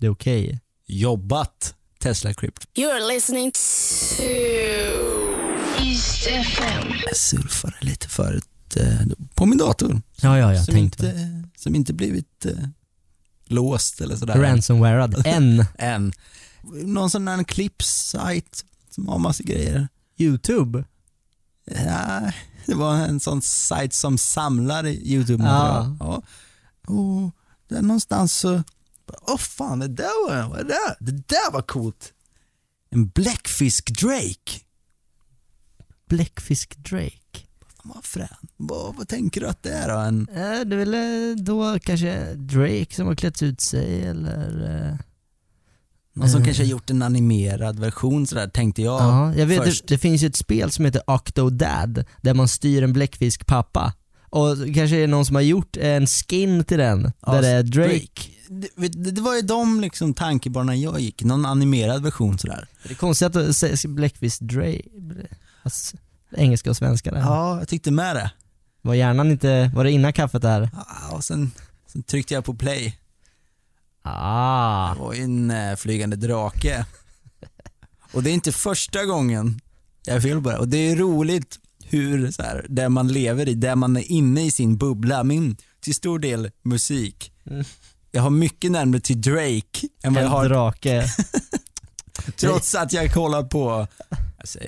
det 0.00 0.06
är 0.06 0.10
okej. 0.10 0.60
Jobbat 0.86 1.74
Tesla 2.00 2.34
Crypt. 2.34 2.64
You're 2.74 3.08
listening 3.14 3.50
to 3.52 4.22
East 5.82 6.26
FM. 6.26 6.92
Jag 7.06 7.16
surfade 7.16 7.76
lite 7.80 8.08
förut 8.08 8.76
eh, 8.76 9.00
på 9.34 9.46
min 9.46 9.58
dator. 9.58 10.02
Ja, 10.22 10.38
ja, 10.38 10.54
jag 10.54 10.64
som, 10.64 10.74
tänkte 10.74 11.06
inte, 11.06 11.48
som 11.56 11.74
inte 11.74 11.92
blivit 11.92 12.46
eh, 12.46 12.52
låst 13.50 14.00
eller 14.00 14.16
sådär. 14.16 14.38
Ransomwaread. 14.38 15.22
En. 15.26 15.64
En. 15.78 16.12
Någon 16.62 17.10
sån 17.10 17.24
där 17.24 17.44
klippsajt 17.44 18.64
som 18.90 19.08
har 19.08 19.18
massa 19.18 19.42
grejer. 19.42 19.88
Youtube. 20.16 20.84
Ja, 21.64 22.32
det 22.66 22.74
var 22.74 22.94
en 22.94 23.20
sån 23.20 23.42
sajt 23.42 23.94
som 23.94 24.18
samlar 24.18 24.86
YouTube-material. 24.86 25.96
Ja. 26.00 26.22
Och 26.86 27.30
där 27.68 27.82
någonstans 27.82 28.34
så, 28.34 28.62
åh 29.22 29.38
fan 29.38 29.78
det 29.78 29.88
där 29.88 30.28
var, 30.28 30.48
vad 30.48 30.60
är 30.60 30.64
det? 30.64 30.96
Det 31.00 31.28
där 31.28 31.52
var 31.52 31.62
coolt. 31.62 32.12
En 32.90 33.08
bläckfisk 33.08 33.90
Drake. 33.98 34.60
Bläckfisk 37.92 38.18
Drake. 38.18 38.28
Fan 38.28 38.28
vad 38.28 38.28
frän. 38.38 38.48
Vad, 38.56 38.94
vad 38.96 39.08
tänker 39.08 39.40
du 39.40 39.46
att 39.46 39.62
det 39.62 39.70
är 39.70 39.88
då? 39.88 39.94
En, 39.98 40.28
Eh, 40.30 40.36
det 40.36 40.74
är 40.76 40.84
väl 40.84 40.94
eh, 40.94 41.44
då 41.44 41.78
kanske 41.78 42.34
Drake 42.34 42.94
som 42.94 43.06
har 43.06 43.14
klätt 43.14 43.42
ut 43.42 43.60
sig 43.60 44.02
eller... 44.06 44.88
eh, 44.92 44.98
någon 46.14 46.30
som 46.30 46.40
Eh. 46.40 46.44
kanske 46.44 46.62
har 46.62 46.68
gjort 46.68 46.90
en 46.90 47.02
animerad 47.02 47.78
version 47.80 48.26
sådär 48.26 48.48
tänkte 48.48 48.82
jag. 48.82 49.00
Ja, 49.02 49.34
jag 49.34 49.46
vet 49.46 49.64
först. 49.64 49.88
det, 49.88 49.94
det 49.94 49.98
finns 49.98 50.22
ju 50.22 50.26
ett 50.26 50.36
spel 50.36 50.70
som 50.70 50.84
heter 50.84 51.02
Octodad 51.06 52.04
där 52.22 52.34
man 52.34 52.48
styr 52.48 52.82
en 52.82 52.92
bläckfiskpappa. 52.92 53.92
Och 54.30 54.56
kanske 54.74 54.96
är 54.96 55.00
det 55.00 55.06
någon 55.06 55.26
som 55.26 55.34
har 55.36 55.42
gjort 55.42 55.76
en 55.76 56.06
skin 56.06 56.64
till 56.64 56.78
den, 56.78 57.12
Ja, 57.26 57.32
där 57.32 57.42
det 57.42 57.48
är 57.48 57.62
Drake. 57.62 58.30
Det, 58.48 58.68
vet- 58.76 59.14
det 59.14 59.20
var 59.20 59.34
ju 59.34 59.42
de 59.42 59.80
liksom 59.80 60.14
tankebanorna 60.14 60.76
jag 60.76 61.00
gick, 61.00 61.24
någon 61.24 61.46
animerad 61.46 62.02
version 62.02 62.38
sådär. 62.38 62.68
Det 62.82 62.90
är 62.90 62.94
konstigt 62.94 63.36
att 63.36 63.56
säga 63.56 63.76
bläckfisk 63.88 64.40
Drake, 64.40 64.82
alltså, 65.62 65.96
engelska 66.30 66.70
och 66.70 66.76
svenska 66.76 67.10
där. 67.10 67.20
Ja, 67.20 67.58
jag 67.58 67.68
tyckte 67.68 67.90
med 67.90 68.16
det. 68.16 68.30
Var 68.82 68.94
hjärnan 68.94 69.30
inte, 69.30 69.70
var 69.74 69.84
det 69.84 69.90
innan 69.90 70.12
kaffet 70.12 70.42
där? 70.42 70.70
Ja, 70.72 71.16
och 71.16 71.24
sen, 71.24 71.50
sen 71.86 72.02
tryckte 72.02 72.34
jag 72.34 72.44
på 72.44 72.54
play. 72.54 72.98
Ah. 74.02 74.94
Det 74.94 75.00
var 75.00 75.14
ju 75.14 75.22
en 75.22 75.50
eh, 75.50 75.76
flygande 75.76 76.16
drake. 76.16 76.86
Och 78.12 78.22
det 78.22 78.30
är 78.30 78.34
inte 78.34 78.52
första 78.52 79.04
gången 79.04 79.60
jag 80.04 80.22
fel 80.22 80.42
på 80.42 80.50
det. 80.50 80.58
Och 80.58 80.68
det 80.68 80.90
är 80.90 80.96
roligt 80.96 81.58
hur, 81.84 82.30
så 82.30 82.42
här, 82.42 82.66
där 82.68 82.88
man 82.88 83.08
lever 83.08 83.48
i, 83.48 83.54
där 83.54 83.76
man 83.76 83.96
är 83.96 84.12
inne 84.12 84.46
i 84.46 84.50
sin 84.50 84.76
bubbla. 84.76 85.24
Min, 85.24 85.56
till 85.80 85.94
stor 85.94 86.18
del 86.18 86.50
musik. 86.62 87.32
Mm. 87.50 87.64
Jag 88.10 88.22
har 88.22 88.30
mycket 88.30 88.72
närmare 88.72 89.00
till 89.00 89.20
Drake 89.20 89.88
än 90.02 90.14
vad 90.14 90.24
jag 90.24 90.28
har, 90.28 90.48
drake. 90.48 91.06
trots 92.36 92.74
att 92.74 92.92
jag 92.92 93.14
kollar 93.14 93.42
på, 93.42 93.86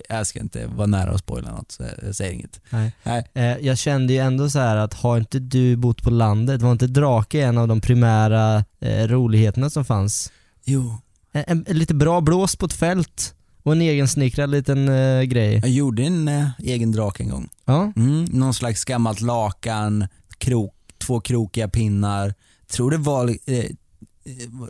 jag, 0.09 0.27
ska 0.27 0.41
inte 0.41 0.67
vara 0.67 0.87
nära 0.87 1.13
och 1.13 1.19
spoila 1.19 1.51
något 1.51 1.73
så 1.73 1.85
jag 2.03 2.15
säger 2.15 2.33
inget. 2.33 2.61
Nej. 2.71 2.93
Nej. 3.03 3.25
Eh, 3.35 3.67
jag 3.67 3.79
kände 3.79 4.13
ju 4.13 4.19
ändå 4.19 4.51
så 4.51 4.59
att 4.59 4.95
har 4.95 5.19
inte 5.19 5.39
du 5.39 5.77
bott 5.77 6.03
på 6.03 6.11
landet, 6.11 6.63
var 6.63 6.73
inte 6.73 6.87
drake 6.87 7.41
en 7.43 7.59
av 7.59 7.69
de 7.69 7.81
primära 7.81 8.65
eh, 8.81 9.07
roligheterna 9.09 9.71
som 9.71 9.85
fanns? 9.85 10.33
Jo, 10.65 10.97
En, 11.33 11.45
en, 11.47 11.65
en 11.69 11.79
lite 11.79 11.95
bra 11.95 12.21
blås 12.21 12.57
på 12.57 12.67
ett 12.67 12.73
fält 12.73 13.35
och 13.63 13.73
en 13.73 13.81
egen 13.83 14.09
snickrad 14.09 14.51
liten 14.51 14.89
eh, 14.89 15.23
grej. 15.23 15.55
jag 15.55 15.71
gjorde 15.71 16.03
en 16.03 16.29
eh, 16.29 16.49
egen 16.59 16.93
drake 16.93 17.23
en 17.23 17.29
gång. 17.31 17.49
Ja, 17.65 17.93
Mm, 17.97 18.25
någon 18.25 18.55
slags 18.55 18.85
gammalt 18.85 19.21
lakan, 19.21 20.07
krok, 20.39 20.75
två 20.99 21.21
krokiga 21.21 21.69
pinnar. 21.69 22.35
Tror 22.71 22.91
det 22.91 22.97
var 22.97 23.29
eh, 23.29 23.59
eh, 23.59 23.65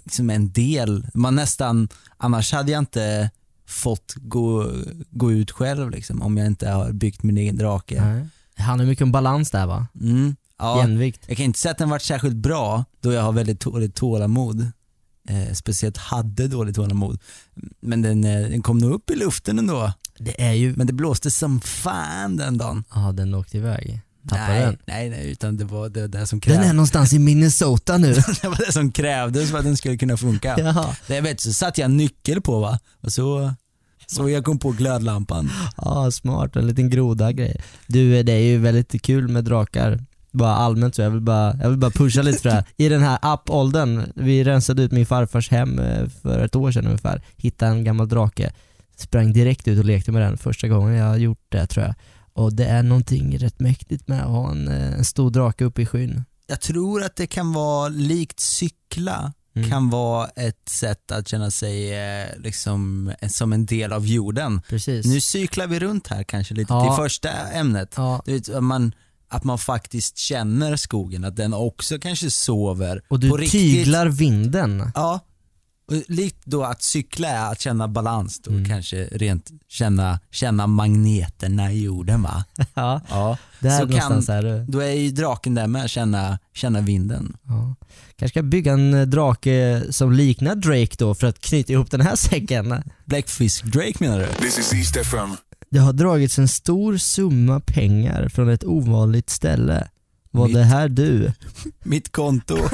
liksom 0.05 0.31
en 0.31 0.53
del, 0.53 1.07
man 1.15 1.35
nästan, 1.35 1.89
annars 2.17 2.53
hade 2.53 2.73
jag 2.73 2.79
inte 2.79 3.31
fått 3.69 4.15
gå, 4.17 4.73
gå 5.11 5.33
ut 5.33 5.51
själv 5.51 5.91
liksom, 5.91 6.23
om 6.23 6.37
jag 6.37 6.47
inte 6.47 6.69
har 6.71 6.93
byggt 6.93 7.23
min 7.23 7.39
egen 7.39 7.57
drake. 7.57 8.03
Nej. 8.05 8.27
det 8.57 8.63
handlar 8.63 8.87
mycket 8.87 9.03
om 9.03 9.13
balans 9.13 9.51
där 9.51 9.67
va? 9.67 9.87
Mm, 10.01 10.37
ja, 10.59 10.81
Jämvikt. 10.81 11.25
jag 11.29 11.37
kan 11.37 11.45
inte 11.47 11.59
säga 11.59 11.73
att 11.73 11.79
den 11.79 11.91
varit 11.91 12.03
särskilt 12.03 12.37
bra 12.37 12.85
då 13.01 13.13
jag 13.13 13.23
har 13.23 13.33
väldigt 13.33 13.61
dåligt 13.61 13.95
tålamod. 13.95 14.61
Eh, 15.29 15.53
speciellt 15.55 15.97
hade 15.97 16.49
dåligt 16.49 16.77
tålamod. 16.77 17.19
Men 17.81 18.03
den, 18.03 18.25
eh, 18.25 18.49
den 18.49 18.63
kom 18.63 18.79
nog 18.79 18.93
upp 18.93 19.11
i 19.11 19.17
luften 19.17 19.59
ändå. 19.59 19.93
Det 20.19 20.43
är 20.43 20.53
ju, 20.53 20.77
Men 20.77 20.87
det 20.87 20.93
blåste 20.93 21.31
som 21.31 21.61
fan 21.61 22.37
den 22.37 22.59
dagen. 22.59 22.85
ja 22.95 23.13
den 23.13 23.35
åkte 23.35 23.57
iväg. 23.57 24.01
Nej, 24.23 24.61
den. 24.63 24.77
nej, 24.87 25.11
nej, 25.11 25.31
utan 25.31 25.57
det 25.57 25.65
var 25.65 25.89
det, 25.89 26.09
det 26.09 26.27
som 26.27 26.39
Den 26.39 26.53
krävdes. 26.53 26.69
är 26.71 26.73
någonstans 26.73 27.13
i 27.13 27.19
Minnesota 27.19 27.99
nu. 27.99 28.15
det 28.43 28.49
var 28.49 28.67
det 28.67 28.73
som 28.73 28.93
krävdes 28.93 29.51
för 29.51 29.59
att 29.59 29.65
den 29.65 29.77
skulle 29.77 29.97
kunna 29.97 30.17
funka. 30.17 30.55
ja. 30.59 30.97
Det 31.07 31.21
vet, 31.21 31.41
så 31.41 31.53
satte 31.53 31.81
jag 31.81 31.91
nyckel 31.91 32.41
på 32.41 32.61
va, 32.61 32.79
och 33.01 33.13
så, 33.13 33.55
så 34.07 34.29
jag 34.29 34.45
kom 34.45 34.59
på 34.59 34.71
glödlampan. 34.71 35.51
ja, 35.77 36.11
smart. 36.11 36.57
En 36.57 36.67
liten 36.67 36.91
groda 36.91 37.33
grej. 37.33 37.61
Du, 37.87 38.23
det 38.23 38.33
är 38.33 38.39
ju 38.43 38.59
väldigt 38.59 39.03
kul 39.03 39.29
med 39.29 39.45
drakar. 39.45 39.99
Bara 40.31 40.55
allmänt 40.55 40.95
så, 40.95 41.03
jag 41.03 41.11
vill 41.11 41.21
bara, 41.21 41.57
jag 41.63 41.69
vill 41.71 41.79
bara 41.79 41.91
pusha 41.91 42.23
lite 42.23 42.39
för 42.39 42.49
det 42.49 42.55
här. 42.55 42.65
I 42.77 42.89
den 42.89 43.03
här 43.03 43.19
app-åldern, 43.23 44.13
vi 44.15 44.45
rensade 44.45 44.83
ut 44.83 44.93
min 44.93 45.07
farfars 45.07 45.51
hem 45.51 45.79
eh, 45.79 46.09
för 46.23 46.39
ett 46.45 46.57
år 46.57 46.73
sedan 46.73 46.87
ungefär, 46.87 47.23
hittade 47.37 47.71
en 47.73 47.85
gammal 47.85 48.09
drake, 48.09 48.53
sprang 48.97 49.33
direkt 49.33 49.69
ut 49.69 49.79
och 49.79 49.85
lekte 49.85 50.13
med 50.13 50.23
den 50.23 50.39
första 50.39 50.69
gången 50.69 50.95
jag 50.95 51.19
gjort 51.19 51.47
det 51.49 51.67
tror 51.67 51.87
jag. 51.87 51.95
Och 52.39 52.53
det 52.53 52.65
är 52.65 52.83
någonting 52.83 53.39
rätt 53.39 53.61
mäktigt 53.61 54.09
med 54.09 54.23
att 54.23 54.29
ha 54.31 54.51
en, 54.51 54.69
eh, 54.69 54.93
en 54.99 55.05
stor 55.05 55.31
drake 55.31 55.65
uppe 55.65 55.83
i 55.83 55.87
skyn. 55.87 56.25
Jag 56.47 56.61
tror 56.61 57.03
att 57.05 57.17
det 57.17 57.27
kan 57.27 57.53
vara 57.53 57.89
likt 57.89 58.41
cykla, 58.41 59.33
Mm. 59.57 59.71
kan 59.71 59.91
vara 59.91 60.29
ett 60.29 60.69
sätt 60.69 61.13
att 61.13 61.29
känna 61.29 61.51
sig 61.51 61.95
eh, 61.95 62.27
liksom, 62.39 63.13
eh, 63.21 63.29
som 63.29 63.53
en 63.53 63.67
del 63.67 63.93
av 63.93 64.07
jorden. 64.07 64.61
Precis. 64.69 65.07
Nu 65.07 65.21
cyklar 65.21 65.67
vi 65.67 65.79
runt 65.79 66.07
här 66.07 66.23
kanske 66.25 66.55
lite 66.55 66.73
Ja. 66.73 66.85
till 66.97 67.05
första 67.05 67.29
ämnet. 67.31 67.95
ja. 67.97 68.23
Vet, 68.27 68.49
att 68.55 68.63
man, 68.65 68.93
att 69.29 69.45
man 69.45 69.59
faktiskt 69.59 70.19
känner 70.19 70.77
skogen, 70.77 71.25
att 71.25 71.37
den 71.37 71.55
också 71.55 71.99
kanske 71.99 72.31
sover 72.31 73.03
Och 73.09 73.21
du 73.21 73.29
på 73.31 73.37
riktigt. 73.37 73.61
tyglar 73.61 74.07
vinden. 74.07 74.91
Ja, 74.95 75.21
likt 76.09 76.45
då 76.45 76.65
att 76.65 76.83
cykla 76.83 77.29
är 77.29 77.53
att 77.53 77.61
känna 77.61 77.89
balans 77.89 78.41
då, 78.41 78.51
Mm. 78.51 78.65
kanske 78.69 79.05
rent 79.05 79.51
känna, 79.69 80.21
känna 80.31 80.67
magneterna 80.67 81.73
i 81.73 81.83
jorden 81.83 82.23
va? 82.23 82.45
Ja, 82.75 83.01
Ja, 83.11 83.39
där 83.61 83.71
Så 83.81 83.89
kan- 83.89 84.21
det. 84.45 84.65
då 84.69 84.79
är 84.81 84.93
ju 84.93 85.11
draken 85.11 85.55
där 85.55 85.67
med, 85.67 85.91
känna, 85.91 86.39
känna 86.55 86.81
vinden. 86.81 87.37
Ja. 87.47 87.75
Kanske 88.17 88.33
ska 88.33 88.43
bygga 88.43 88.73
en 88.73 88.95
eh, 88.95 89.07
drake 89.07 89.83
som 89.91 90.13
liknar 90.13 90.55
Drake 90.55 90.95
då 90.99 91.15
för 91.15 91.27
att 91.27 91.39
knyta 91.41 91.73
ihop 91.73 91.91
den 91.91 92.01
här 92.01 92.17
säcken. 92.17 92.83
Blackfisk 93.05 93.65
Drake 93.65 93.95
menar 93.99 94.19
du? 94.19 94.27
This 94.27 94.59
is 94.59 94.73
East 94.75 94.97
FM. 94.97 95.31
Det 95.71 95.79
har 95.79 95.93
dragits 95.93 96.39
en 96.39 96.49
stor 96.49 96.97
summa 96.97 97.61
pengar 97.61 98.29
från 98.29 98.49
ett 98.51 98.65
ovanligt 98.65 99.31
ställe. 99.31 99.89
Var 100.31 100.47
Mitt- 100.47 100.55
det 100.57 100.65
här 100.65 100.89
du? 100.89 101.33
Mitt 101.85 102.13
konto. 102.13 102.59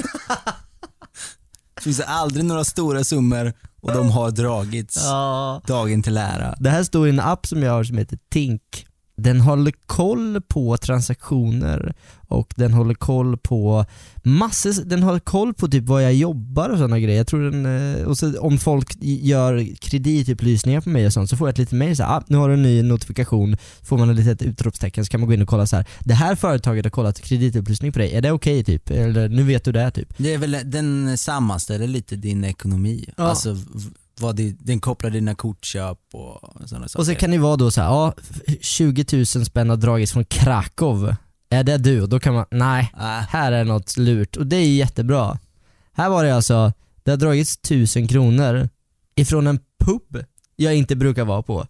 det 1.84 1.94
finns 1.94 2.00
aldrig 2.06 2.44
några 2.44 2.64
stora 2.64 3.04
summor 3.04 3.52
och 3.82 3.92
de 3.92 4.10
har 4.10 4.30
dragits 4.30 4.96
Ja. 5.04 5.60
dagen 5.66 6.02
till 6.02 6.16
ära. 6.16 6.54
Det 6.60 6.70
här 6.70 6.82
står 6.82 7.06
i 7.06 7.10
en 7.10 7.20
app 7.20 7.46
som 7.46 7.62
jag 7.62 7.72
har 7.72 7.84
som 7.84 7.98
heter 7.98 8.18
Tink. 8.32 8.86
Den 9.16 9.40
håller 9.40 9.73
koll 9.87 10.40
på 10.40 10.76
transaktioner 10.76 11.94
och 12.28 12.54
den 12.56 12.73
håller 12.73 12.94
koll 12.94 13.37
på 13.37 13.85
massor, 14.23 14.85
den 14.85 15.02
håller 15.02 15.18
koll 15.18 15.54
på 15.54 15.68
typ 15.68 15.85
vad 15.85 16.04
jag 16.04 16.14
jobbar 16.14 16.71
och 16.71 16.78
sådana 16.78 16.99
grejer. 16.99 17.16
Jag 17.16 17.26
tror 17.26 17.50
den, 17.50 17.97
eh, 17.97 18.06
och 18.06 18.18
så 18.18 18.40
om 18.40 18.59
folk 18.59 18.97
gör 19.00 19.76
kreditupplysningar 19.80 20.80
på 20.80 20.88
mig 20.88 21.06
och 21.06 21.12
sånt 21.12 21.30
så 21.30 21.37
får 21.37 21.49
jag 21.49 21.52
ett 21.52 21.59
litet 21.59 21.78
mail 21.78 21.97
såhär, 21.97 22.16
ah, 22.16 22.23
nu 22.26 22.37
har 22.37 22.49
du 22.49 22.54
en 22.54 22.62
ny 22.62 22.83
notifikation, 22.83 23.56
får 23.83 23.99
man 23.99 24.11
ett 24.11 24.16
litet 24.16 24.42
utropstecken 24.42 25.04
så 25.04 25.11
kan 25.11 25.21
man 25.21 25.26
gå 25.26 25.35
in 25.35 25.42
och 25.42 25.49
kolla 25.49 25.66
så 25.66 25.76
här. 25.76 25.87
det 26.00 26.14
här 26.14 26.35
företaget 26.35 26.85
har 26.85 26.90
kollat 26.90 27.21
kreditupplysning 27.21 27.92
på 27.92 27.99
dig, 27.99 28.14
är 28.14 28.23
det 28.23 28.33
okej 28.33 28.64
typ? 28.64 28.90
Eller 28.90 29.28
nu 29.28 29.42
vet 29.42 29.64
du 29.64 29.73
det 29.73 29.90
typ. 29.90 30.14
Det 30.16 30.35
är 30.35 30.38
väl, 30.38 30.56
den 30.64 31.18
sammanställer 31.18 31.87
lite 31.87 32.16
din 32.16 32.44
ekonomi. 32.44 33.11
Ja. 33.16 33.25
Alltså 33.25 33.56
vad 34.21 34.37
det, 34.37 34.56
den 34.59 34.80
kopplar 34.80 35.11
dina 35.11 35.35
kortköp 35.35 35.99
och 36.12 36.40
sådana 36.66 36.88
saker. 36.88 36.99
Och 36.99 37.06
så 37.06 37.14
kan 37.14 37.30
det 37.30 37.38
vara 37.38 37.56
då 37.56 37.71
så 37.71 37.80
här, 37.80 37.88
ja 37.88 38.14
20 38.61 39.04
000 39.12 39.26
spänn 39.26 39.71
har 39.71 39.76
dragits 39.76 40.12
från 40.12 40.25
Krakow, 40.25 41.14
är 41.50 41.64
det 41.64 41.78
du? 41.78 42.02
Och 42.02 42.09
då 42.09 42.21
kan 42.21 42.35
man, 42.35 42.44
nej 42.50 42.92
Äh, 42.94 43.00
här 43.28 43.52
är 43.52 43.64
något 43.64 43.97
lurt 43.97 44.37
och 44.37 44.47
det 44.47 44.56
är 44.56 44.66
jättebra. 44.66 45.38
Här 45.92 46.09
var 46.09 46.25
det 46.25 46.35
alltså, 46.37 46.73
det 47.02 47.11
har 47.11 47.18
dragits 47.18 47.56
tusen 47.56 48.09
kronor 48.09 48.68
ifrån 49.14 49.47
en 49.47 49.59
pub 49.85 50.25
jag 50.56 50.75
inte 50.75 50.97
brukar 50.97 51.25
vara 51.25 51.42
på. 51.42 51.66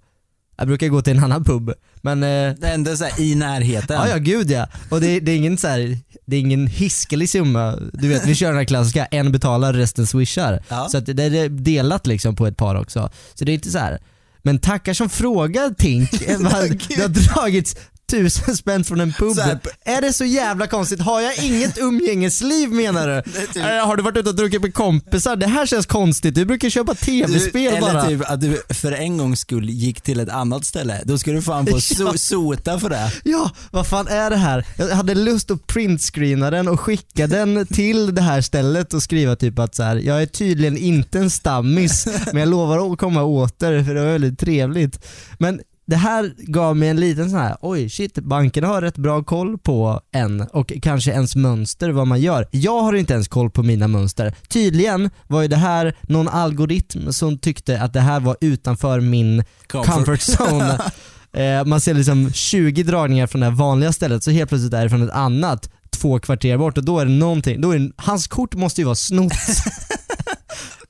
Jag 0.57 0.67
brukar 0.67 0.89
gå 0.89 1.03
till 1.03 1.17
en 1.19 1.25
annan 1.25 1.45
pub, 1.45 1.73
men 2.03 2.23
eh, 2.23 2.29
det 2.59 2.67
är 2.69 2.75
ändå 2.75 2.97
så 2.97 3.07
i 3.19 3.35
närheten. 3.35 3.97
ja 3.97 4.09
ja 4.09 4.17
gud 4.17 4.51
ja. 4.51 4.67
Och 4.91 5.01
det, 5.01 5.21
det 5.21 5.33
är 5.33 5.37
ingen 5.37 5.59
så 5.59 5.69
här, 5.69 5.99
det 6.27 6.37
är 6.37 6.41
ingen 6.41 6.67
hiskelig 6.67 7.31
summa. 7.31 7.79
Du 7.93 8.09
vet 8.09 8.27
vi 8.27 8.35
kör 8.35 8.49
den 8.49 8.57
här 8.57 8.65
klassiska, 8.65 9.07
en 9.07 9.33
betalar 9.33 9.73
resten 9.73 10.07
swishar. 10.07 10.63
Ja. 10.69 10.89
Så 10.89 10.99
att 10.99 11.07
det 11.07 11.23
är 11.23 11.49
delat 11.49 12.07
liksom 12.07 12.37
på 12.37 12.47
ett 12.47 12.57
par 12.57 12.75
också. 12.75 13.11
Så 13.35 13.45
det 13.45 13.53
är 13.53 13.55
inte 13.55 13.71
så 13.71 13.79
här. 13.79 14.01
men 14.43 14.59
tackar 14.59 14.95
som 14.95 15.09
frågar 15.09 15.75
Tink, 15.75 16.11
det 16.27 17.03
har 17.03 17.09
dragits 17.09 17.77
tusen 18.11 18.57
spänn 18.57 18.85
från 18.85 19.01
en 19.01 19.13
pub. 19.13 19.39
Här- 19.39 19.59
Är 19.85 20.01
det 20.01 20.13
så 20.13 20.25
jävla 20.25 20.67
konstigt? 20.67 21.01
Har 21.01 21.21
jag 21.21 21.39
inget 21.45 21.79
umgängesliv 21.79 22.71
menar 22.73 23.09
du? 23.09 23.23
typ- 23.53 23.57
Eh, 23.57 23.87
Har 23.87 23.97
du 23.97 24.03
varit 24.03 24.17
ute 24.17 24.29
och 24.29 24.35
druckit 24.37 24.63
med 24.63 24.75
kompisar? 24.75 25.37
Det 25.37 25.47
här 25.47 25.67
känns 25.67 25.87
konstigt, 25.87 26.35
du 26.35 26.45
brukar 26.45 26.71
köpa 26.71 26.95
tv-spel 26.95 27.75
eller 27.75 27.81
bara. 27.93 28.07
typ 28.07 28.31
att 28.31 28.41
du 28.41 28.63
för 28.75 28.93
en 28.93 29.19
gångs 29.19 29.41
skull 29.41 29.71
gick 29.71 30.01
till 30.01 30.21
ett 30.21 30.29
annat 30.29 30.65
ställe. 30.65 31.01
Då 31.05 31.19
ska 31.19 31.33
du 31.33 31.43
fan 31.43 31.67
få 31.67 31.77
so- 31.79 31.95
Ja. 32.13 32.19
sota 32.19 32.79
för 32.79 32.89
det. 32.89 33.13
Ja, 33.25 33.51
vad 33.71 33.87
fan 33.87 34.09
är 34.09 34.31
det 34.31 34.37
här? 34.37 34.67
Jag 34.79 34.89
hade 34.89 35.15
lust 35.15 35.51
att 35.51 35.67
printscreena 35.67 36.51
den 36.51 36.69
och 36.69 36.81
skicka 36.81 37.27
den 37.27 37.67
till 37.67 38.15
det 38.15 38.23
här 38.23 38.41
stället 38.41 38.95
och 38.95 39.03
skriva 39.03 39.37
typ 39.37 39.59
att 39.59 39.75
så 39.75 39.83
här, 39.83 39.97
jag 39.97 40.23
är 40.23 40.27
tydligen 40.27 40.77
inte 40.77 41.19
en 41.19 41.31
stammis 41.31 42.07
men 42.33 42.37
jag 42.37 42.49
lovar 42.49 42.93
att 42.93 42.99
komma 42.99 43.23
åter 43.23 43.85
för 43.85 43.95
det 43.95 44.01
var 44.01 44.13
väldigt 44.13 44.39
trevligt. 44.39 45.07
Men 45.39 45.61
det 45.87 45.97
här 45.97 46.35
gav 46.39 46.77
mig 46.77 46.89
en 46.89 47.01
liten 47.01 47.31
sån 47.31 47.39
här, 47.39 47.57
oj 47.61 47.91
shit, 47.91 48.19
bankerna 48.19 48.69
har 48.69 48.83
rätt 48.83 48.99
bra 48.99 49.23
koll 49.23 49.59
på 49.59 50.01
en 50.13 50.41
och 50.41 50.73
kanske 50.83 51.11
ens 51.11 51.37
mönster 51.37 51.91
vad 51.91 52.07
man 52.07 52.21
gör. 52.21 52.49
Jag 52.51 52.83
har 52.83 52.93
inte 52.93 53.13
ens 53.13 53.29
koll 53.29 53.51
på 53.51 53.63
mina 53.63 53.89
mönster. 53.89 54.35
Tydligen 54.49 55.11
var 55.27 55.43
ju 55.43 55.49
det 55.49 55.57
här 55.57 55.95
någon 56.03 56.29
algoritm 56.29 57.13
som 57.13 57.39
tyckte 57.39 57.81
att 57.81 57.93
det 57.93 58.01
här 58.01 58.21
var 58.21 58.37
utanför 58.41 59.01
min 59.01 59.45
comfort 59.67 60.21
zone. 60.21 60.79
Eh, 61.35 61.65
man 61.65 61.81
ser 61.81 61.95
liksom 61.95 62.33
20 62.33 62.83
dragningar 62.83 63.27
från 63.27 63.41
det 63.41 63.47
här 63.47 63.55
vanliga 63.55 63.93
stället 63.93 64.23
så 64.23 64.31
helt 64.31 64.49
plötsligt 64.49 64.75
är 64.75 64.83
det 64.83 64.91
från 64.91 65.03
ett 65.03 65.11
annat 65.11 65.71
två 65.91 66.19
kvarter 66.19 66.57
bort 66.57 66.79
och 66.79 66.85
då 66.85 66.99
är 66.99 67.05
det 67.05 67.13
någonting, 67.13 67.61
då 67.61 67.71
är 67.71 67.79
det, 67.79 67.93
hans 67.97 68.27
kort 68.27 68.55
måste 68.55 68.81
ju 68.81 68.85
vara 68.85 68.95
snott. 68.95 69.33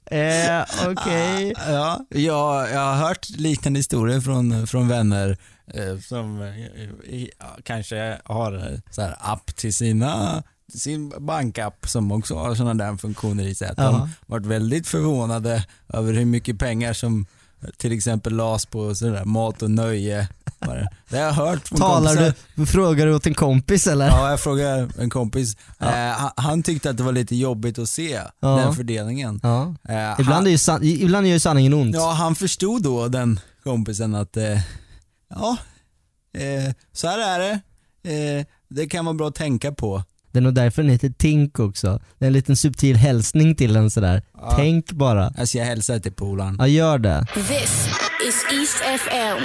eh, 0.06 0.64
Okej. 0.88 1.54
Ja, 1.56 2.06
jag, 2.08 2.70
jag 2.70 2.80
har 2.80 2.94
hört 2.94 3.28
liknande 3.28 3.78
historier 3.78 4.20
från, 4.20 4.66
från 4.66 4.88
vänner 4.88 5.38
eh, 5.74 5.98
som 5.98 6.42
eh, 6.42 7.26
kanske 7.62 8.18
har 8.24 8.80
så 8.90 9.02
här 9.02 9.16
app 9.20 9.56
till 9.56 9.74
sina 9.74 10.42
sin 10.74 11.12
bankapp 11.18 11.88
som 11.88 12.12
också 12.12 12.34
har 12.34 12.54
sådana 12.54 12.84
där 12.84 12.96
funktioner 12.96 13.44
i 13.44 13.54
sig. 13.54 13.68
Att 13.68 13.76
de 13.76 14.08
varit 14.26 14.46
väldigt 14.46 14.86
förvånade 14.88 15.66
över 15.88 16.12
hur 16.12 16.24
mycket 16.24 16.58
pengar 16.58 16.92
som 16.92 17.26
till 17.76 17.92
exempel 17.92 18.36
las 18.36 18.66
på 18.66 18.94
sådär 18.94 19.24
mat 19.24 19.62
och 19.62 19.70
nöje. 19.70 20.28
Bara. 20.66 20.88
Det 21.08 21.16
har 21.16 21.24
jag 21.24 21.32
hört 21.32 21.68
från 21.68 21.78
Talar 21.78 22.14
kompisar. 22.16 22.34
du, 22.54 22.66
frågar 22.66 23.06
du 23.06 23.14
åt 23.14 23.26
en 23.26 23.34
kompis 23.34 23.86
eller? 23.86 24.06
Ja, 24.06 24.30
jag 24.30 24.40
frågade 24.40 24.88
en 24.98 25.10
kompis. 25.10 25.56
Eh, 25.80 25.88
han, 25.88 26.30
han 26.36 26.62
tyckte 26.62 26.90
att 26.90 26.96
det 26.96 27.02
var 27.02 27.12
lite 27.12 27.36
jobbigt 27.36 27.78
att 27.78 27.88
se 27.88 28.20
Ja. 28.40 28.48
den 28.56 28.74
fördelningen. 28.74 29.40
Ja. 29.42 29.74
Eh, 29.88 29.94
han- 29.96 30.20
Ibland, 30.20 30.46
är 30.46 30.50
ju 30.50 30.56
san- 30.58 30.82
ibland 30.84 31.26
är 31.26 31.30
ju 31.30 31.40
sanningen 31.40 31.74
ont. 31.74 31.94
Ja, 31.94 32.10
han 32.12 32.34
förstod 32.34 32.82
då 32.82 33.08
den 33.08 33.40
kompisen 33.64 34.14
att 34.14 34.36
eh, 34.36 34.58
ja, 35.30 35.56
eh, 36.38 36.74
så 36.92 37.08
här 37.08 37.18
är 37.18 37.38
det. 37.38 37.60
Eh, 38.38 38.46
det 38.68 38.86
kan 38.86 39.04
vara 39.04 39.14
bra 39.14 39.28
att 39.28 39.34
tänka 39.34 39.72
på. 39.72 40.02
Det 40.32 40.38
är 40.38 40.42
nog 40.42 40.54
därför 40.54 40.82
den 40.82 40.90
heter 40.90 41.10
Tink 41.10 41.58
också. 41.58 42.00
Det 42.18 42.24
är 42.24 42.26
en 42.26 42.32
liten 42.32 42.56
subtil 42.56 42.96
hälsning 42.96 43.54
till 43.56 43.76
en 43.76 43.90
sådär. 43.90 44.22
Ja. 44.34 44.52
Tänk 44.56 44.92
bara. 44.92 45.32
Jag 45.36 45.48
ska 45.48 45.62
hälsa 45.62 45.98
till 46.00 46.12
polaren. 46.12 46.56
Ja, 46.58 46.66
gör 46.66 46.98
det. 46.98 47.26
This 47.34 47.48
is 48.28 48.44
East 48.52 48.82
FM. 48.94 49.38